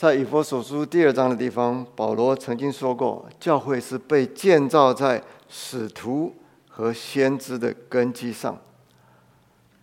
[0.00, 6.34] 在以弗所书第二章的地方，保罗曾经说过，教会是被建造在使徒
[6.66, 8.58] 和先知的根基上。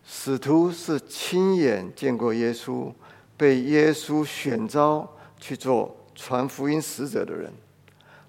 [0.03, 2.91] 使徒是亲眼见过耶稣，
[3.37, 5.07] 被耶稣选召
[5.39, 7.53] 去做传福音使者的人。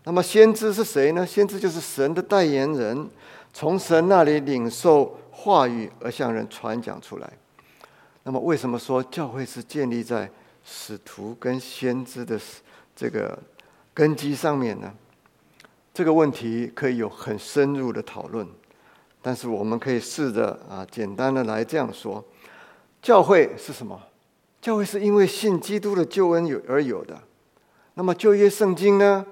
[0.05, 1.25] 那么先知是谁呢？
[1.25, 3.09] 先知就是神的代言人，
[3.55, 5.17] 从神那里领受。
[5.31, 7.33] 话语而向人传讲出来。
[8.25, 10.29] 那么，为什么说教会是建立在
[10.71, 12.39] 使徒跟先知的
[12.95, 13.39] 这个
[13.95, 14.93] 根基上面呢？
[15.95, 18.47] 这个问题可以有很深入的讨论，
[19.23, 22.23] 但是我们可以试着啊，简单的来这样说：
[23.01, 23.99] 教会是什么？
[24.61, 27.19] 教会是因为信基督的救恩有而有的。
[27.95, 29.25] 那么旧约圣经呢，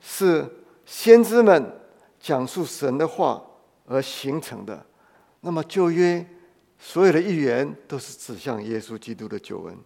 [0.00, 0.48] 是
[0.86, 1.72] 先知们
[2.20, 3.42] 讲述神的话
[3.86, 4.86] 而形成的。
[5.40, 6.24] 那么旧约
[6.78, 9.76] 所有的预言都是指向耶稣基督的救恩。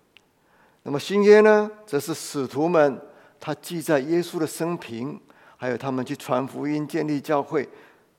[0.91, 3.01] 那么新约呢，则是使徒们
[3.39, 5.21] 他记载耶稣的生平，
[5.57, 7.69] 还有他们去传福音、建立教会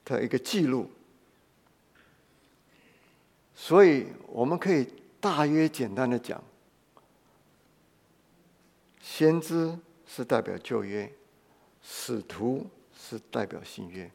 [0.06, 0.90] 的一个记录。
[3.54, 4.88] 所以我们可以
[5.20, 6.42] 大约简单的讲，
[9.02, 11.12] 先知是代表旧约，
[11.84, 12.66] 使徒
[12.98, 14.10] 是代表新约。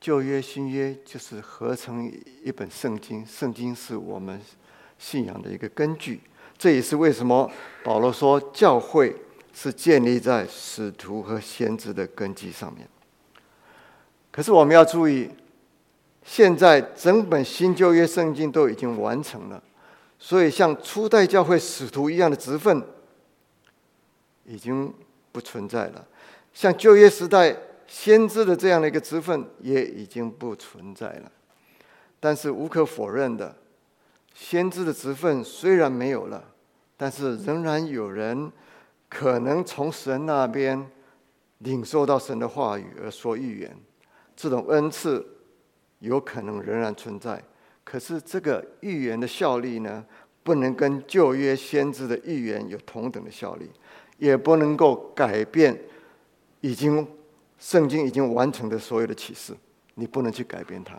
[0.00, 2.08] 旧约、新约就是合成
[2.44, 4.40] 一本圣经，圣经是我们
[5.00, 6.20] 信仰的一个根据。
[6.62, 7.50] 这也是为什么
[7.82, 9.16] 保罗说教会
[9.52, 12.88] 是建立在使徒和先知的根基上面。
[14.30, 15.28] 可是我们要注意，
[16.22, 19.60] 现在整本新旧约圣经都已经完成了，
[20.20, 22.80] 所以像初代教会使徒一样的职分
[24.44, 24.94] 已经
[25.32, 26.06] 不存在了，
[26.54, 27.56] 像旧约时代。
[27.88, 31.30] 先知的这样的一个职分也已经不存在了，
[32.18, 33.54] 但是无可否认的，
[34.34, 36.42] 先知的职分虽然没有了，
[37.02, 38.52] 但是仍然有人
[39.08, 40.88] 可能从神那边
[41.58, 43.76] 领受到神的话语而说预言，
[44.36, 45.26] 这种恩赐
[45.98, 47.42] 有可能仍然存在。
[47.82, 50.04] 可是这个预言的效力呢，
[50.44, 53.68] 不能跟旧约先知的预言有同等的效力，
[54.18, 55.76] 也不能够改变
[56.60, 57.04] 已经。
[57.58, 59.52] 圣经已经完成的所有的启示，
[59.94, 60.96] 你不能去改变它。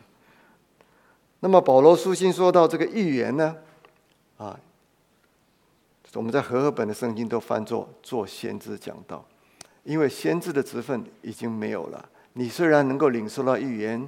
[1.39, 3.56] 那么保罗书信说到这个预言呢，
[4.38, 4.60] 啊，
[6.13, 9.26] 我们在和合本的圣经都翻作做先知讲道，
[9.84, 12.10] 因为先知的职分已经没有了。
[12.34, 14.08] 你虽然能够领受到预言，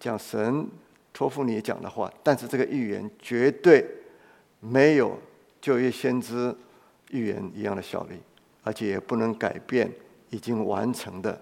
[0.00, 0.66] 讲神
[1.12, 3.86] 托付你讲的话，但是这个预言绝对
[4.60, 5.18] 没有
[5.60, 6.54] 旧约先知
[7.10, 8.16] 预言一样的效力，
[8.62, 9.90] 而且也不能改变
[10.30, 11.40] 已经完成的。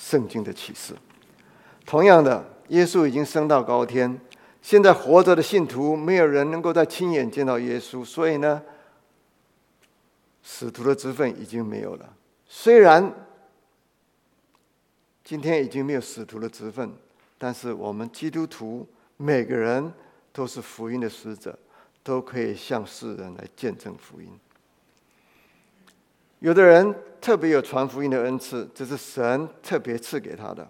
[0.00, 0.94] 圣经的启示，
[1.84, 4.18] 同样的，耶稣已经升到高天，
[4.62, 8.62] 现在活着的信徒没有人能够再亲眼见到耶稣，所以呢，
[10.42, 12.16] 使徒的职分已经没有了。
[12.46, 13.12] 虽然
[15.22, 16.90] 今天已经没有使徒的职分，
[17.36, 19.92] 但是我们基督徒每个人
[20.32, 21.58] 都是福音的使者，
[22.02, 24.28] 都可以向世人来见证福音。
[26.38, 30.66] 有的人特别有传福音的恩赐，这是神特别赐给他的。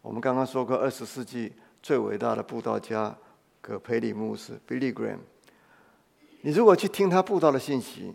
[0.00, 1.52] 我们刚刚说过，二十世纪
[1.82, 3.14] 最伟大的布道家
[3.60, 5.18] 葛培里牧师 （Billy Graham）。
[6.42, 8.14] 你如果去听他布道的信息，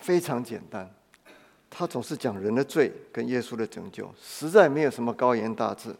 [0.00, 0.88] 非常简单。
[1.68, 5.94] 他总是讲人的罪跟耶稣的拯救，实在没有什么高言大志。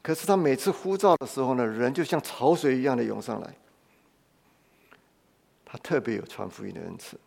[0.00, 3.54] 可是他每次呼召的时候呢，人就像潮水一样的涌上来。
[5.64, 7.18] 他特别有传福音的恩赐。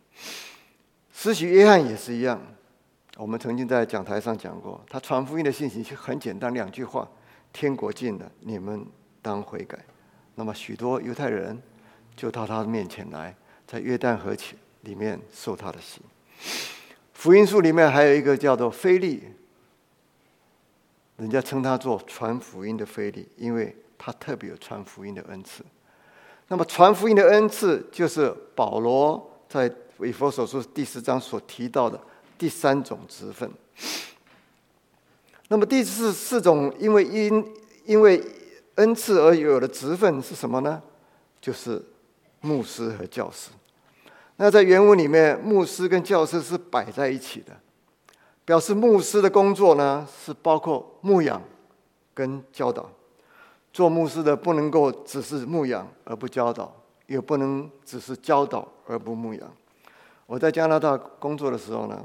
[1.12, 2.40] 施洗约翰也是一样，
[3.18, 7.06] 我们曾经在讲台上讲过，他传福音的信息很简单，两句话：
[7.52, 8.86] 天国近了，你们
[9.20, 9.78] 当悔改。
[10.36, 11.60] 那么许多犹太人
[12.16, 16.00] 就到他的面前来，在约旦河前里面受他的洗。
[17.12, 19.22] 福音书里面还有一个叫做菲利，
[21.16, 25.64] 人家称他做传福音的菲利，因为他特别有传福音的恩赐。
[26.48, 29.70] 那么传福音的恩赐就是保罗在。
[30.02, 32.00] 以佛所说第四章所提到的
[32.38, 33.50] 第三种职分，
[35.48, 38.24] 那么第四四种因为因因为
[38.76, 40.82] 恩赐而有的职分是什么呢？
[41.38, 41.84] 就是
[42.40, 43.50] 牧师和教师。
[44.42, 47.54] 那在原文里面，牧师跟教师是摆在一起的，
[48.42, 51.42] 表示牧师的工作呢是包括牧养
[52.14, 52.88] 跟教导。
[53.70, 56.74] 做牧师的不能够只是牧养而不教导，
[57.06, 59.52] 也不能只是教导而不牧养。
[60.24, 62.02] 我在加拿大工作的时候呢，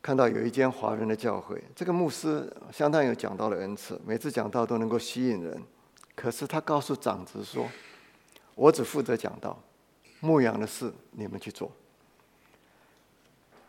[0.00, 5.60] 看到有一间华人的教会，这个牧师相当有讲到的恩赐，每次讲道都能够吸引人。
[6.14, 7.66] 可是他告诉长子说
[8.54, 9.58] ：“我只负责讲道。”
[10.22, 11.70] 牧养的事你们去做。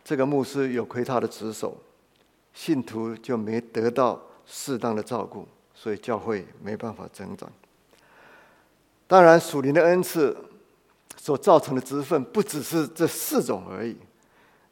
[0.04, 1.76] 这个牧师有亏他的职守，
[2.52, 7.50] 信徒就没得到适当的照顾，所以教会没办法增长。
[9.08, 10.36] 当然，属灵的恩赐
[11.16, 13.96] 所造成的职分不只是这四种而已。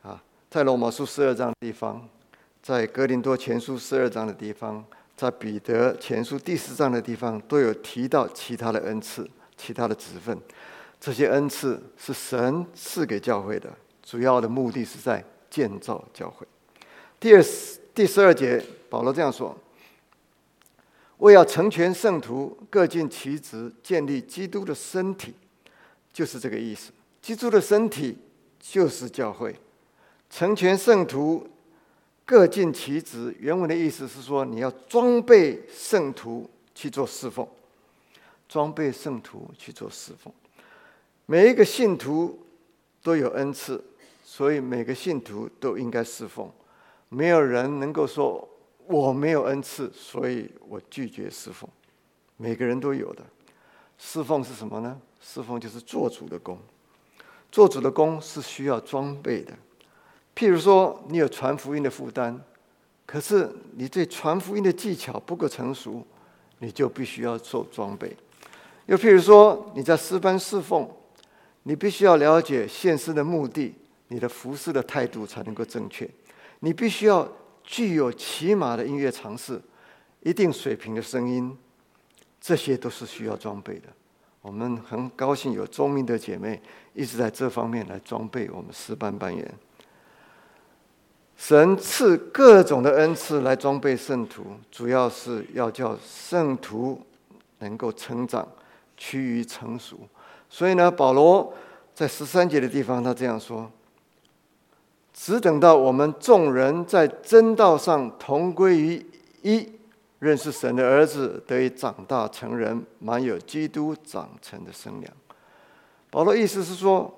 [0.03, 2.09] 啊，在罗马书十二章的地方，
[2.62, 4.85] 在格林多前书十二章的地方，
[5.16, 10.39] 在彼得前书第四章的地方，都有提到其他的恩赐、其他的职分。
[11.03, 13.68] 这些恩赐是神赐给教会的，
[14.05, 16.46] 主要的目的是在建造教会。
[17.18, 19.59] 第二十第十二节，保罗这样说
[21.18, 25.34] ：“为要成全圣徒，各尽其职，建立基督的身体。”
[26.12, 26.92] 就是这个意思。
[27.20, 28.16] 基督的身体
[28.61, 29.57] 就是教会，
[30.30, 31.44] 成全圣徒，
[32.24, 33.34] 各尽其职。
[33.40, 37.44] 原文的意思是说，你要装备圣徒去做侍奉，
[38.48, 40.32] 装备圣徒去做侍奉。
[41.33, 42.39] 每一个信徒
[43.03, 43.83] 都有恩赐，
[44.22, 46.47] 所以每个信徒都应该侍奉。
[47.09, 48.47] 没有人能够说
[48.87, 51.66] 我没有恩赐，所以我拒绝侍奉。
[52.37, 53.24] 每个人都有的。
[53.97, 55.01] 侍奉是什么呢？
[55.22, 56.59] 侍奉就是做主的工。
[57.51, 59.55] 做主的工是需要装备的。
[60.37, 62.39] 譬如说，你有传福音的负担，
[63.07, 66.07] 可是你对传福音的技巧不够成熟，
[66.59, 68.14] 你就必须要做装备。
[68.85, 70.87] 又譬如说，你在私班侍奉。
[71.64, 73.74] 你必须要了解献诗的目的，
[74.08, 76.08] 你的服饰的态度才能够正确。
[76.60, 77.30] 你必须要
[77.62, 79.60] 具有起码的音乐常识，
[80.20, 81.56] 一定水平的声音，
[82.40, 83.88] 这些都是需要装备的。
[84.40, 86.60] 我们很高兴有聪明的姐妹
[86.94, 89.54] 一直在这方面来装备我们诗班班员。
[91.36, 97.00] 神赐各种的恩赐来装备圣徒，主要是要叫圣徒
[97.60, 98.46] 能够成长，
[98.96, 99.98] 趋于成熟。
[100.55, 101.50] 所以呢，保罗
[101.94, 103.70] 在十三节的地方，他这样说
[105.14, 109.07] ：“只等到我们众人在真道上同归于
[109.40, 109.66] 一，
[110.18, 115.11] 认识神的儿子，得以长大成人，满有基督长成的身量。”
[116.12, 117.11] 保罗意思是说，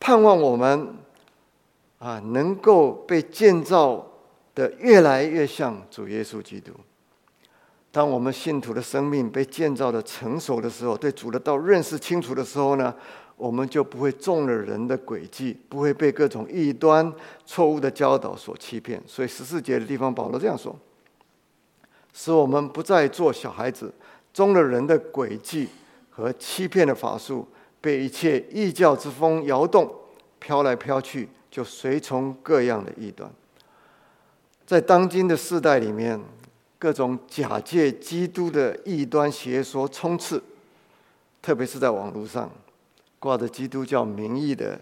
[0.00, 0.94] 盼望我们
[1.98, 4.06] 啊，能够被建造
[4.54, 6.72] 的越来越像主耶稣基督。
[7.92, 12.94] 当我们信徒的生命被建造的成熟的时候，对主的道认识清楚的时候呢，
[13.36, 17.12] 我们就不会中了人的诡计，不会被各种异端、
[17.44, 19.02] 错误的教导所欺骗。
[19.08, 20.76] 所以十四节的地方，保罗这样说：，
[22.12, 23.92] 使我们不再做小孩子，
[24.32, 25.68] 中了人的诡计
[26.10, 27.48] 和欺骗的法术，
[27.80, 29.92] 被一切异教之风摇动，
[30.38, 33.28] 飘来飘去，就随从各样的异端。
[34.64, 36.20] 在当今的世代里面。
[36.80, 40.42] 各种假借基督的异端邪说充斥，
[41.42, 42.50] 特别是在网络上，
[43.18, 44.80] 挂着基督教名义的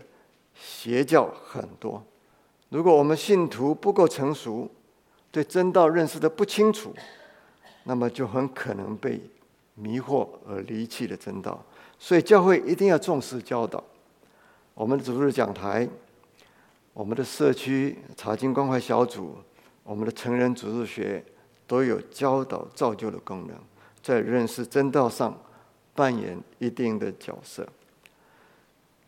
[0.55, 2.01] 邪教很多。
[2.69, 4.71] 如果我们信徒不够成熟，
[5.33, 6.95] 对真道认识的不清楚，
[7.83, 9.21] 那么就很可能被
[9.75, 11.61] 迷惑而离弃了真道。
[11.99, 13.83] 所以教会一定要重视教导。
[14.75, 15.89] 我们的主日讲台，
[16.93, 19.37] 我们的社区查经关怀小组，
[19.83, 21.25] 我们的成人主日学。
[21.69, 23.57] 都有教导造就的功能，
[24.03, 25.41] 在认识真道上
[25.95, 27.69] 扮演一定的角色。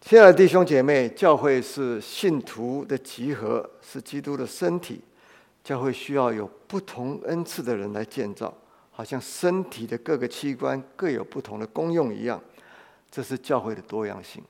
[0.00, 5.00] 亲爱的弟兄姐妹，教会是信徒的集合，是基督的身体。
[5.62, 8.52] 教会需要有不同恩赐的人来建造，
[8.90, 12.40] 好像身体的各个器官各有不同的功用一样。
[13.11, 14.42] 这是教会的多样性。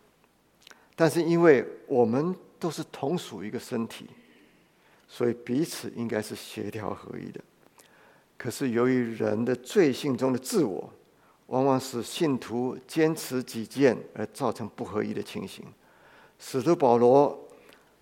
[0.94, 4.06] 但是，因为我们都是同属一个身体，
[5.08, 7.40] 所以彼此应该是协调合一的。
[8.42, 10.90] 可是，由于人的罪性中的自我，
[11.48, 15.62] 往往使信徒坚持己见，而造成不合一的情形。
[16.38, 17.38] 使徒保罗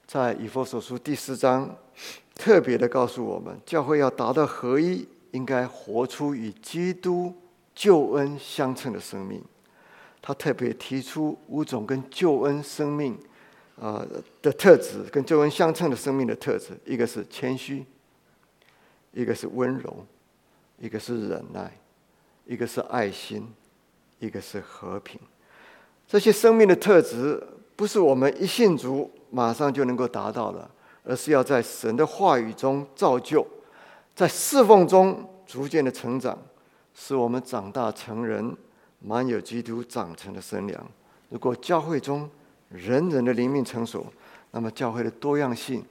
[0.07, 1.77] 在以弗所书第四章
[2.37, 7.35] 特别的告诉我们，教会要达到合一，应该活出与基督
[7.75, 9.43] 救恩相称的生命。
[10.23, 13.19] 他特别提出五种跟救恩生命
[13.77, 14.07] 啊
[14.41, 17.85] 的特质，跟救恩相称的生命的特质，一个是谦虚。
[19.13, 20.07] 一个是温柔，
[20.79, 21.71] 一个是忍耐，
[22.47, 23.47] 一个是爱心，
[24.19, 25.21] 一个是和平。
[26.07, 27.43] 这些生命的特质，
[27.77, 30.71] 不是我们一信主马上就能够达到的，
[31.05, 33.47] 而是要在神的话语中造就，
[34.15, 36.39] 在侍奉中逐渐的成长，
[36.95, 38.57] 使我们长大成人，
[39.01, 40.87] 满有基督长成的身量。
[41.29, 42.29] 如果教会中
[42.71, 44.07] 人人的灵命成熟，
[44.51, 45.85] 那么教会的多样性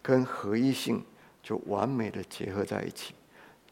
[0.00, 1.02] 跟合一性
[1.42, 3.12] 就完美的结合在一起，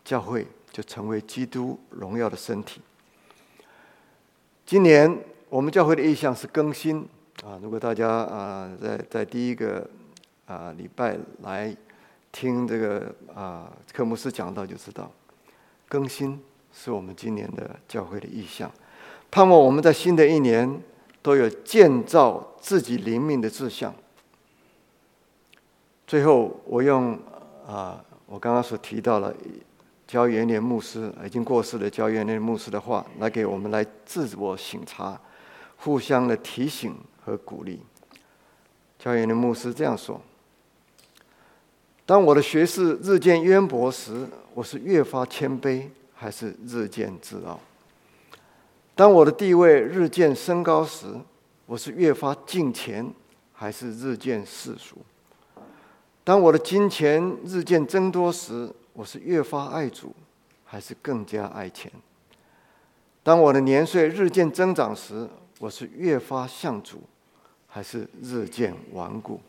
[0.06, 2.80] 教会就成为基督荣耀的身体。
[4.64, 5.22] 今年。
[5.48, 7.06] 我们教会的意向是更新
[7.44, 7.56] 啊！
[7.62, 9.88] 如果大家啊在在第一个
[10.44, 11.74] 啊礼拜来
[12.32, 15.08] 听这个啊科目斯讲到，就知道
[15.88, 16.42] 更新
[16.72, 18.68] 是我们今年的教会的意向。
[19.30, 20.82] 盼望我们在新的一年
[21.22, 23.94] 都有建造自己灵命的志向。
[26.08, 27.16] 最后，我用
[27.68, 29.32] 啊我刚刚所提到了
[30.06, 35.20] 焦元年牧师已经过世的焦元年牧师的话，来给我们来自我省察。
[35.78, 37.80] 互相的提醒和鼓励。
[38.98, 40.18] 教员的牧师这样说
[42.06, 45.82] ：“当我的学识日渐渊博时，我是越发谦卑，
[46.14, 47.60] 还是日渐自傲？
[48.94, 51.06] 当我的地位日渐升高时，
[51.66, 53.12] 我是越发敬虔，
[53.52, 54.96] 还是日渐世俗？
[56.24, 60.14] 当我的金钱日渐增多时，我是越发爱主，
[60.64, 61.92] 还是更加爱钱？
[63.22, 65.28] 当我的年岁日渐增长时？”
[65.58, 67.02] 我是越发向主，
[67.66, 69.40] 还是日渐顽固？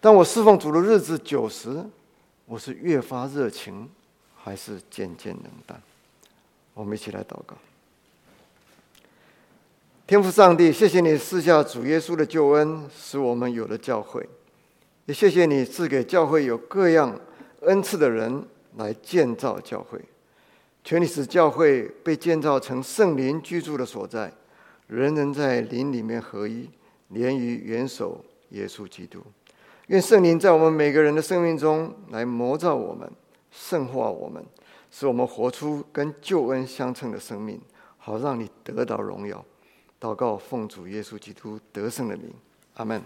[0.00, 1.84] 当我侍奉主的日子久时，
[2.46, 3.90] 我是越发热情，
[4.36, 5.82] 还是渐渐冷淡？
[6.74, 7.56] 我们一起来祷告。
[10.06, 14.22] 天父上帝，谢谢你赐下主耶稣的救恩，使我们有了教会；
[15.06, 17.18] 也谢谢你赐给教会有各样
[17.66, 18.44] 恩赐的人
[18.76, 20.00] 来建造教会。
[20.82, 24.32] 求你使教会被建造成圣灵居住的所在。
[24.86, 26.68] 人人在灵里面合一，
[27.08, 29.22] 连于元首耶稣基督。
[29.86, 33.10] 愿圣灵在我们每个人的生命中来磨造我们、
[33.50, 34.44] 圣化我们，
[34.90, 37.58] 使我们活出跟救恩相称的生命，
[37.96, 39.42] 好让你得到荣耀。
[39.98, 42.30] 祷告奉主耶稣基督得胜的名，
[42.74, 43.02] 阿门。